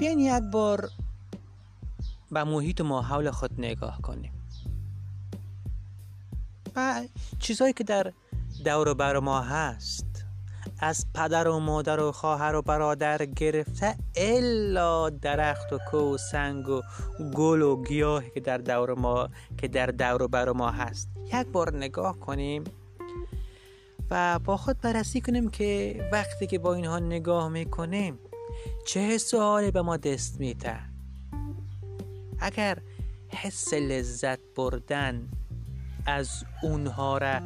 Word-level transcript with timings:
بیاین 0.00 0.18
یک 0.18 0.42
بار 0.52 0.90
به 2.32 2.44
محیط 2.44 2.80
ما 2.80 3.02
حول 3.02 3.30
خود 3.30 3.50
نگاه 3.58 4.02
کنیم. 4.02 4.32
و 6.76 7.02
چیزهایی 7.38 7.72
که 7.72 7.84
در 7.84 8.12
دور 8.64 8.94
بر 8.94 9.18
ما 9.18 9.40
هست 9.40 10.24
از 10.78 11.06
پدر 11.14 11.48
و 11.48 11.58
مادر 11.58 12.00
و 12.00 12.12
خواهر 12.12 12.54
و 12.54 12.62
برادر 12.62 13.24
گرفته 13.24 13.96
الا 14.16 15.10
درخت 15.10 15.72
و 15.72 15.78
کو 15.90 16.14
و 16.14 16.16
سنگ 16.16 16.68
و 16.68 16.82
گل 17.34 17.62
و 17.62 17.82
گیاهی 17.84 18.30
که 18.30 18.40
در 18.40 18.58
دور 18.58 18.94
ما 18.94 19.28
که 19.58 19.68
در 19.68 19.86
دور 19.86 20.26
بر 20.26 20.52
ما 20.52 20.70
هست. 20.70 21.10
یک 21.32 21.46
بار 21.46 21.76
نگاه 21.76 22.18
کنیم 22.18 22.64
و 24.10 24.38
با 24.38 24.56
خود 24.56 24.80
بررسی 24.80 25.20
کنیم 25.20 25.50
که 25.50 26.00
وقتی 26.12 26.46
که 26.46 26.58
با 26.58 26.74
اینها 26.74 26.98
نگاه 26.98 27.48
می‌کنیم 27.48 28.18
چه 28.86 29.00
حس 29.00 29.34
به 29.72 29.82
ما 29.82 29.96
دست 29.96 30.40
میده؟ 30.40 30.78
اگر 32.40 32.78
حس 33.28 33.74
لذت 33.74 34.38
بردن 34.56 35.28
از 36.06 36.44
اونها 36.62 37.18
را 37.18 37.40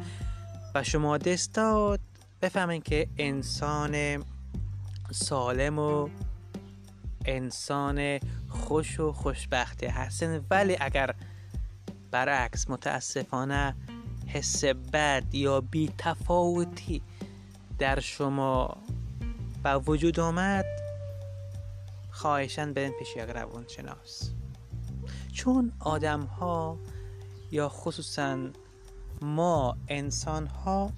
به 0.73 0.83
شما 0.83 1.17
دست 1.17 1.53
داد 1.53 1.99
بفهمین 2.41 2.81
که 2.81 3.07
انسان 3.17 4.23
سالم 5.11 5.79
و 5.79 6.09
انسان 7.25 8.19
خوش 8.49 8.99
و 8.99 9.11
خوشبختی 9.11 9.85
هستن. 9.85 10.45
ولی 10.49 10.77
اگر 10.79 11.15
برعکس 12.11 12.69
متاسفانه 12.69 13.75
حس 14.27 14.65
بد 14.65 15.35
یا 15.35 15.61
بی 15.61 15.93
تفاوتی 15.97 17.01
در 17.79 17.99
شما 17.99 18.77
به 19.63 19.77
وجود 19.77 20.19
آمد 20.19 20.65
خواهشن 22.15 22.73
برین 22.73 22.91
پیش 22.99 23.15
یک 23.15 23.29
روان 23.29 23.65
شناس 23.67 24.31
چون 25.33 25.71
آدم 25.79 26.21
ها 26.21 26.79
یا 27.51 27.69
خصوصا 27.69 28.49
ما 29.21 29.77
انسان 29.87 30.47
ها 30.47 30.91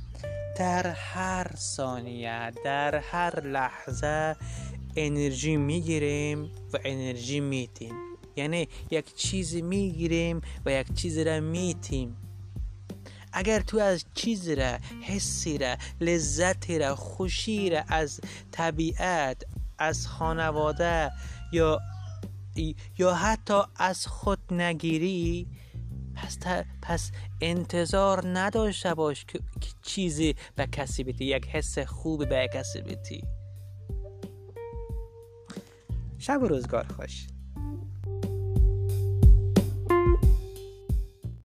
در 0.57 0.88
هر 0.88 1.51
ثانیه 1.55 2.51
در 2.65 2.95
هر 2.95 3.47
لحظه 3.47 4.35
انرژی 4.95 5.57
می‌گیریم 5.57 6.51
و 6.73 6.77
انرژی 6.85 7.39
میتیم 7.39 7.93
یعنی 8.35 8.67
یک 8.91 9.15
چیزی 9.15 9.61
می‌گیریم 9.61 10.41
و 10.65 10.71
یک 10.71 10.93
چیزی 10.93 11.23
را 11.23 11.39
میتیم 11.39 12.17
اگر 13.33 13.59
تو 13.59 13.79
از 13.79 14.05
چیزی 14.13 14.55
را 14.55 14.77
حسی 15.01 15.57
را 15.57 15.75
لذتی 16.01 16.79
را 16.79 16.95
خوشی 16.95 17.69
را 17.69 17.83
از 17.88 18.21
طبیعت 18.51 19.43
از 19.78 20.08
خانواده 20.08 21.11
یا 21.52 21.80
یا 22.97 23.14
حتی 23.14 23.61
از 23.75 24.08
خود 24.08 24.53
نگیری 24.53 25.47
پس, 26.16 26.38
پس 26.81 27.11
انتظار 27.42 28.39
نداشته 28.39 28.94
باش 28.94 29.25
که 29.25 29.39
چیزی 29.81 30.36
به 30.56 30.67
کسی 30.67 31.03
بیتی 31.03 31.25
یک 31.25 31.47
حس 31.47 31.80
خوبی 31.80 32.25
به 32.25 32.50
کسی 32.53 32.81
بیتی 32.81 33.23
شب 36.17 36.44
و 36.44 36.47
روزگار 36.47 36.88
خوش. 36.88 37.28